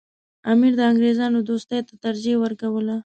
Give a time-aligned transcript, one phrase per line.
[0.51, 2.95] امیر د انګریزانو دوستۍ ته ترجیح ورکوله.